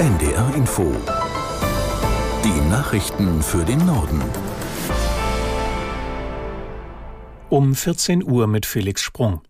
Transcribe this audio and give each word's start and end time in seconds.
NDR 0.00 0.54
Info. 0.54 0.96
Die 2.42 2.70
Nachrichten 2.70 3.42
für 3.42 3.66
den 3.66 3.84
Norden. 3.84 4.22
Um 7.50 7.74
14 7.74 8.24
Uhr 8.24 8.46
mit 8.46 8.64
Felix 8.64 9.02
Sprung. 9.02 9.42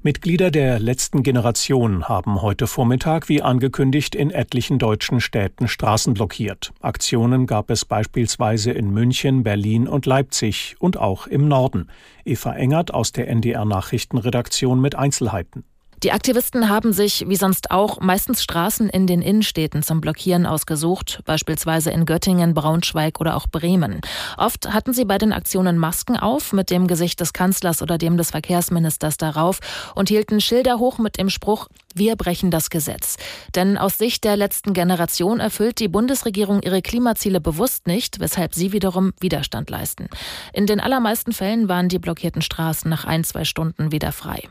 Mitglieder 0.00 0.50
der 0.50 0.78
letzten 0.78 1.22
Generation 1.22 2.08
haben 2.08 2.40
heute 2.40 2.66
Vormittag, 2.66 3.28
wie 3.28 3.42
angekündigt, 3.42 4.14
in 4.14 4.30
etlichen 4.30 4.78
deutschen 4.78 5.20
Städten 5.20 5.68
Straßen 5.68 6.14
blockiert. 6.14 6.72
Aktionen 6.80 7.46
gab 7.46 7.68
es 7.68 7.84
beispielsweise 7.84 8.70
in 8.70 8.90
München, 8.94 9.42
Berlin 9.42 9.88
und 9.88 10.06
Leipzig 10.06 10.76
und 10.78 10.96
auch 10.96 11.26
im 11.26 11.48
Norden. 11.48 11.90
Eva 12.24 12.54
Engert 12.54 12.94
aus 12.94 13.12
der 13.12 13.28
NDR 13.28 13.66
Nachrichtenredaktion 13.66 14.80
mit 14.80 14.94
Einzelheiten. 14.94 15.64
Die 16.06 16.12
Aktivisten 16.12 16.68
haben 16.68 16.92
sich, 16.92 17.24
wie 17.26 17.34
sonst 17.34 17.72
auch, 17.72 17.98
meistens 17.98 18.40
Straßen 18.40 18.88
in 18.88 19.08
den 19.08 19.22
Innenstädten 19.22 19.82
zum 19.82 20.00
Blockieren 20.00 20.46
ausgesucht, 20.46 21.20
beispielsweise 21.24 21.90
in 21.90 22.06
Göttingen, 22.06 22.54
Braunschweig 22.54 23.20
oder 23.20 23.36
auch 23.36 23.48
Bremen. 23.48 24.00
Oft 24.36 24.72
hatten 24.72 24.92
sie 24.92 25.04
bei 25.04 25.18
den 25.18 25.32
Aktionen 25.32 25.78
Masken 25.78 26.16
auf, 26.16 26.52
mit 26.52 26.70
dem 26.70 26.86
Gesicht 26.86 27.18
des 27.18 27.32
Kanzlers 27.32 27.82
oder 27.82 27.98
dem 27.98 28.16
des 28.16 28.30
Verkehrsministers 28.30 29.16
darauf 29.16 29.58
und 29.96 30.08
hielten 30.08 30.40
Schilder 30.40 30.78
hoch 30.78 30.98
mit 30.98 31.18
dem 31.18 31.28
Spruch, 31.28 31.66
wir 31.92 32.14
brechen 32.14 32.52
das 32.52 32.70
Gesetz. 32.70 33.16
Denn 33.56 33.76
aus 33.76 33.98
Sicht 33.98 34.22
der 34.22 34.36
letzten 34.36 34.74
Generation 34.74 35.40
erfüllt 35.40 35.80
die 35.80 35.88
Bundesregierung 35.88 36.62
ihre 36.62 36.82
Klimaziele 36.82 37.40
bewusst 37.40 37.88
nicht, 37.88 38.20
weshalb 38.20 38.54
sie 38.54 38.70
wiederum 38.70 39.12
Widerstand 39.18 39.70
leisten. 39.70 40.08
In 40.52 40.66
den 40.66 40.78
allermeisten 40.78 41.32
Fällen 41.32 41.68
waren 41.68 41.88
die 41.88 41.98
blockierten 41.98 42.42
Straßen 42.42 42.88
nach 42.88 43.06
ein, 43.06 43.24
zwei 43.24 43.44
Stunden 43.44 43.90
wieder 43.90 44.12
frei. 44.12 44.44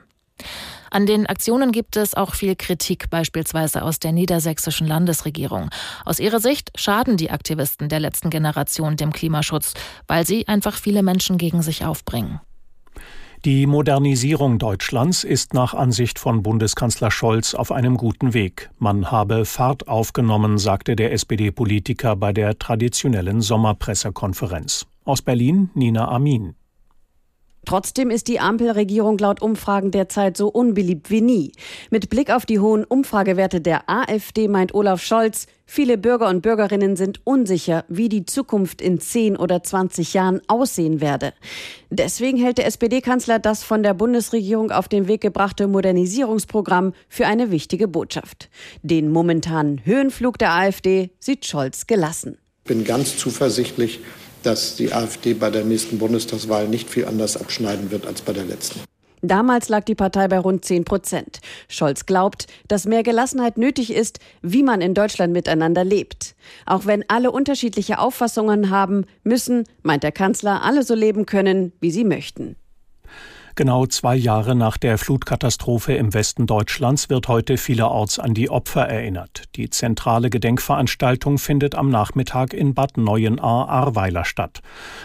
An 0.91 1.05
den 1.05 1.25
Aktionen 1.25 1.71
gibt 1.71 1.97
es 1.97 2.13
auch 2.13 2.35
viel 2.35 2.55
Kritik, 2.55 3.09
beispielsweise 3.09 3.83
aus 3.83 3.99
der 3.99 4.11
niedersächsischen 4.11 4.87
Landesregierung. 4.87 5.69
Aus 6.05 6.19
ihrer 6.19 6.39
Sicht 6.39 6.71
schaden 6.75 7.17
die 7.17 7.31
Aktivisten 7.31 7.89
der 7.89 7.99
letzten 7.99 8.29
Generation 8.29 8.95
dem 8.95 9.11
Klimaschutz, 9.11 9.73
weil 10.07 10.25
sie 10.25 10.47
einfach 10.47 10.75
viele 10.75 11.03
Menschen 11.03 11.37
gegen 11.37 11.61
sich 11.61 11.83
aufbringen. 11.83 12.39
Die 13.43 13.67
Modernisierung 13.67 14.57
Deutschlands 14.57 15.23
ist 15.23 15.53
nach 15.53 15.75
Ansicht 15.75 16.17
von 16.17 16.41
Bundeskanzler 16.41 17.11
Scholz 17.11 17.53
auf 17.53 17.71
einem 17.71 17.95
guten 17.95 18.33
Weg. 18.33 18.71
Man 18.79 19.11
habe 19.11 19.45
Fahrt 19.45 19.87
aufgenommen, 19.87 20.57
sagte 20.57 20.95
der 20.95 21.11
SPD-Politiker 21.11 22.15
bei 22.15 22.33
der 22.33 22.57
traditionellen 22.57 23.41
Sommerpressekonferenz. 23.41 24.87
Aus 25.03 25.21
Berlin 25.21 25.69
Nina 25.75 26.07
Amin. 26.07 26.55
Trotzdem 27.65 28.09
ist 28.09 28.27
die 28.27 28.39
Ampelregierung 28.39 29.17
laut 29.17 29.41
Umfragen 29.41 29.91
derzeit 29.91 30.37
so 30.37 30.47
unbeliebt 30.47 31.09
wie 31.09 31.21
nie. 31.21 31.51
Mit 31.89 32.09
Blick 32.09 32.31
auf 32.31 32.45
die 32.45 32.59
hohen 32.59 32.83
Umfragewerte 32.83 33.61
der 33.61 33.89
AfD 33.89 34.47
meint 34.47 34.73
Olaf 34.73 35.01
Scholz, 35.01 35.47
viele 35.65 35.97
Bürger 35.97 36.29
und 36.29 36.41
Bürgerinnen 36.41 36.95
sind 36.95 37.21
unsicher, 37.23 37.83
wie 37.87 38.07
die 38.07 38.25
Zukunft 38.25 38.81
in 38.81 38.99
10 38.99 39.35
oder 39.35 39.63
20 39.63 40.13
Jahren 40.13 40.41
aussehen 40.47 41.01
werde. 41.01 41.33
Deswegen 41.89 42.37
hält 42.37 42.59
der 42.59 42.67
SPD-Kanzler 42.67 43.39
das 43.39 43.63
von 43.63 43.83
der 43.83 43.93
Bundesregierung 43.93 44.71
auf 44.71 44.87
den 44.87 45.07
Weg 45.07 45.21
gebrachte 45.21 45.67
Modernisierungsprogramm 45.67 46.93
für 47.09 47.25
eine 47.25 47.51
wichtige 47.51 47.87
Botschaft. 47.87 48.49
Den 48.83 49.11
momentanen 49.11 49.85
Höhenflug 49.85 50.37
der 50.37 50.53
AfD 50.53 51.11
sieht 51.19 51.45
Scholz 51.45 51.87
gelassen. 51.87 52.37
Ich 52.63 52.69
bin 52.69 52.83
ganz 52.83 53.17
zuversichtlich, 53.17 53.99
dass 54.45 54.75
die 54.75 54.93
AfD 54.93 55.33
bei 55.33 55.49
der 55.49 55.63
nächsten 55.63 55.97
Bundestagswahl 55.97 56.67
nicht 56.67 56.89
viel 56.89 57.05
anders 57.05 57.37
abschneiden 57.37 57.91
wird 57.91 58.05
als 58.05 58.21
bei 58.21 58.33
der 58.33 58.45
letzten. 58.45 58.79
Damals 59.21 59.69
lag 59.69 59.83
die 59.85 59.95
Partei 59.95 60.27
bei 60.27 60.37
rund 60.37 60.65
10 60.65 60.85
Prozent. 60.85 61.39
Scholz 61.67 62.05
glaubt, 62.05 62.45
dass 62.67 62.85
mehr 62.85 63.01
Gelassenheit 63.01 63.57
nötig 63.57 63.91
ist, 63.91 64.19
wie 64.41 64.61
man 64.61 64.81
in 64.81 64.93
Deutschland 64.93 65.33
miteinander 65.33 65.83
lebt. 65.83 66.35
Auch 66.65 66.85
wenn 66.85 67.03
alle 67.09 67.31
unterschiedliche 67.31 67.97
Auffassungen 67.97 68.69
haben, 68.69 69.05
müssen, 69.23 69.63
meint 69.81 70.03
der 70.03 70.11
Kanzler, 70.11 70.61
alle 70.63 70.83
so 70.83 70.93
leben 70.93 71.25
können, 71.25 71.71
wie 71.79 71.91
sie 71.91 72.03
möchten. 72.03 72.55
Genau 73.57 73.85
zwei 73.85 74.17
Jahre 74.17 74.53
nach 74.53 74.75
der 74.75 74.97
Flutkatastrophe 74.97 75.93
im 75.93 76.13
Westen 76.13 76.45
Deutschlands 76.45 77.09
wird 77.09 77.29
heute 77.29 77.55
vielerorts 77.55 78.19
an 78.19 78.33
die 78.33 78.49
Opfer 78.49 78.81
erinnert. 78.81 79.43
Die 79.55 79.69
zentrale 79.69 80.29
Gedenkveranstaltung 80.29 81.37
findet 81.37 81.73
am 81.73 81.89
Nachmittag 81.89 82.53
in 82.53 82.73
Bad 82.73 82.97
Neuenahr-Ahrweiler 82.97 84.25
statt. 84.25 84.61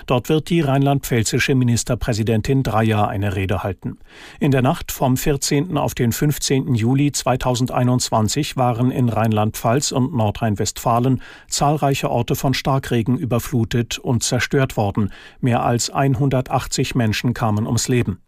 Dort 0.06 0.28
wird 0.28 0.50
die 0.50 0.62
rheinland-pfälzische 0.62 1.54
Ministerpräsidentin 1.54 2.64
Dreyer 2.64 3.06
eine 3.06 3.36
Rede 3.36 3.62
halten. 3.62 4.00
In 4.40 4.50
der 4.50 4.62
Nacht 4.62 4.90
vom 4.90 5.16
14. 5.16 5.78
auf 5.78 5.94
den 5.94 6.10
15. 6.10 6.74
Juli 6.74 7.12
2021 7.12 8.56
waren 8.56 8.90
in 8.90 9.10
Rheinland-Pfalz 9.10 9.92
und 9.92 10.12
Nordrhein-Westfalen 10.12 11.22
zahlreiche 11.48 12.10
Orte 12.10 12.34
von 12.34 12.54
Starkregen 12.54 13.16
überflutet 13.16 14.00
und 14.00 14.24
zerstört 14.24 14.76
worden. 14.76 15.12
Mehr 15.38 15.62
als 15.62 15.88
180 15.90 16.96
Menschen 16.96 17.32
kamen 17.32 17.68
ums 17.68 17.86
Leben. 17.86 18.18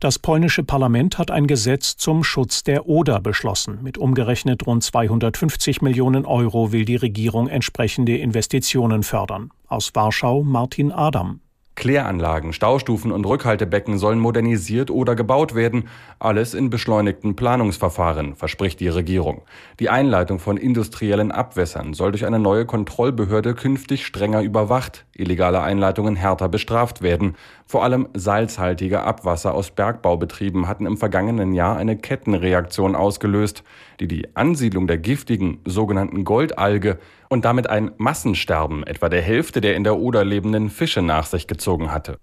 Das 0.00 0.18
polnische 0.18 0.64
Parlament 0.64 1.18
hat 1.18 1.30
ein 1.30 1.46
Gesetz 1.46 1.96
zum 1.96 2.24
Schutz 2.24 2.62
der 2.64 2.86
Oder 2.86 3.20
beschlossen. 3.20 3.78
Mit 3.82 3.98
umgerechnet 3.98 4.66
rund 4.66 4.82
250 4.82 5.82
Millionen 5.82 6.26
Euro 6.26 6.72
will 6.72 6.84
die 6.84 6.96
Regierung 6.96 7.48
entsprechende 7.48 8.16
Investitionen 8.16 9.02
fördern. 9.02 9.50
Aus 9.68 9.94
Warschau 9.94 10.42
Martin 10.42 10.92
Adam. 10.92 11.40
Kläranlagen, 11.76 12.52
Staustufen 12.52 13.10
und 13.10 13.26
Rückhaltebecken 13.26 13.98
sollen 13.98 14.20
modernisiert 14.20 14.90
oder 14.90 15.16
gebaut 15.16 15.54
werden, 15.54 15.88
alles 16.20 16.54
in 16.54 16.70
beschleunigten 16.70 17.34
Planungsverfahren, 17.34 18.36
verspricht 18.36 18.78
die 18.80 18.88
Regierung. 18.88 19.42
Die 19.80 19.90
Einleitung 19.90 20.38
von 20.38 20.56
industriellen 20.56 21.32
Abwässern 21.32 21.92
soll 21.92 22.12
durch 22.12 22.26
eine 22.26 22.38
neue 22.38 22.64
Kontrollbehörde 22.64 23.54
künftig 23.54 24.06
strenger 24.06 24.42
überwacht, 24.42 25.04
illegale 25.14 25.62
Einleitungen 25.62 26.14
härter 26.14 26.48
bestraft 26.48 27.02
werden. 27.02 27.34
Vor 27.66 27.82
allem 27.82 28.08
salzhaltige 28.14 29.02
Abwasser 29.02 29.54
aus 29.54 29.70
Bergbaubetrieben 29.72 30.68
hatten 30.68 30.86
im 30.86 30.96
vergangenen 30.96 31.54
Jahr 31.54 31.76
eine 31.76 31.96
Kettenreaktion 31.96 32.94
ausgelöst, 32.94 33.64
die 34.00 34.08
die 34.08 34.36
Ansiedlung 34.36 34.86
der 34.86 34.98
giftigen 34.98 35.60
sogenannten 35.64 36.24
Goldalge 36.24 36.98
und 37.34 37.44
damit 37.44 37.68
ein 37.68 37.90
Massensterben 37.98 38.84
etwa 38.84 39.08
der 39.08 39.20
Hälfte 39.20 39.60
der 39.60 39.74
in 39.74 39.84
der 39.84 39.98
Oder 39.98 40.24
lebenden 40.24 40.70
Fische 40.70 41.02
nach 41.02 41.26
sich 41.26 41.46
gezogen 41.46 41.92
hatte. 41.92 42.18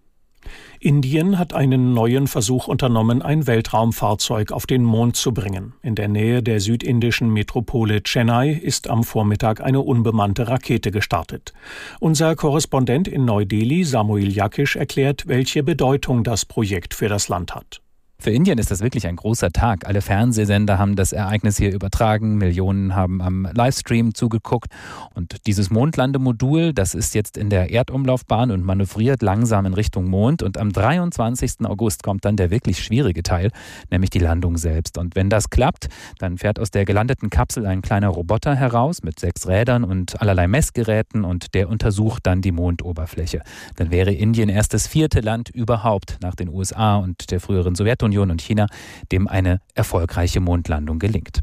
Indien 0.80 1.38
hat 1.38 1.54
einen 1.54 1.94
neuen 1.94 2.28
Versuch 2.28 2.68
unternommen, 2.68 3.22
ein 3.22 3.46
Weltraumfahrzeug 3.46 4.52
auf 4.52 4.66
den 4.66 4.84
Mond 4.84 5.16
zu 5.16 5.34
bringen. 5.34 5.74
In 5.84 5.94
der 5.96 6.08
Nähe 6.08 6.42
der 6.42 6.60
südindischen 6.60 7.32
Metropole 7.32 8.02
Chennai 8.02 8.52
ist 8.52 8.90
am 8.90 9.04
Vormittag 9.04 9.62
eine 9.62 9.82
unbemannte 9.82 10.48
Rakete 10.48 10.90
gestartet. 10.90 11.54
Unser 12.00 12.36
Korrespondent 12.36 13.08
in 13.08 13.26
Neu-Delhi, 13.26 13.84
Samuel 13.84 14.32
Yakish, 14.32 14.78
erklärt, 14.78 15.28
welche 15.28 15.62
Bedeutung 15.62 16.24
das 16.24 16.46
Projekt 16.46 16.94
für 16.94 17.10
das 17.10 17.28
Land 17.28 17.54
hat. 17.54 17.82
Für 18.22 18.30
Indien 18.30 18.60
ist 18.60 18.70
das 18.70 18.82
wirklich 18.82 19.08
ein 19.08 19.16
großer 19.16 19.50
Tag. 19.50 19.88
Alle 19.88 20.04
Fernsehsender 20.04 20.78
haben 20.78 20.96
das 20.96 21.12
Ereignis 21.12 21.58
hier 21.58 21.74
übertragen. 21.74 22.36
Millionen 22.38 22.94
haben 22.94 23.20
am 23.20 23.48
Livestream 23.52 24.14
zugeguckt. 24.14 24.68
Und 25.16 25.48
dieses 25.48 25.72
Mondlandemodul, 25.72 26.72
das 26.72 26.94
ist 26.94 27.16
jetzt 27.16 27.36
in 27.36 27.50
der 27.50 27.72
Erdumlaufbahn 27.72 28.52
und 28.52 28.64
manövriert 28.64 29.24
langsam 29.24 29.66
in 29.66 29.74
Richtung 29.74 30.08
Mond. 30.08 30.44
Und 30.44 30.60
am 30.60 30.72
23. 30.72 31.66
August 31.66 32.04
kommt 32.04 32.24
dann 32.24 32.36
der 32.36 32.52
wirklich 32.52 32.84
schwierige 32.84 33.24
Teil, 33.24 33.50
nämlich 33.90 34.12
die 34.12 34.20
Landung 34.20 34.56
selbst. 34.58 35.00
Und 35.00 35.16
wenn 35.16 35.32
das 35.32 35.50
klappt, 35.50 35.90
dann 36.20 36.38
fährt 36.38 36.60
aus 36.60 36.70
der 36.70 36.86
gelandeten 36.86 37.32
Kapsel 37.32 37.66
ein 37.66 37.82
kleiner 37.82 38.10
Roboter 38.10 38.54
heraus 38.54 39.02
mit 39.02 39.20
sechs 39.20 39.48
Rädern 39.48 39.84
und 39.84 40.22
allerlei 40.22 40.48
Messgeräten 40.48 41.24
und 41.24 41.56
der 41.56 41.70
untersucht 41.70 42.28
dann 42.28 42.44
die 42.44 42.52
Mondoberfläche. 42.52 43.42
Dann 43.78 43.90
wäre 43.90 44.12
Indien 44.12 44.50
erst 44.50 44.76
das 44.76 44.86
vierte 44.86 45.22
Land 45.22 45.50
überhaupt 45.50 46.20
nach 46.22 46.36
den 46.36 46.50
USA 46.50 46.98
und 46.98 47.32
der 47.32 47.40
früheren 47.40 47.74
Sowjetunion 47.74 48.11
Sowjetunion 48.12 48.32
und 48.32 48.42
China, 48.42 48.68
dem 49.12 49.28
eine 49.28 49.62
erfolgreiche 49.74 50.40
Mondlandung 50.40 51.00
gelingt. 51.00 51.42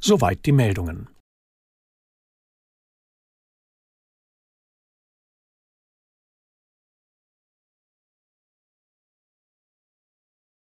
Soweit 0.00 0.46
die 0.46 0.52
Meldungen. 0.52 1.08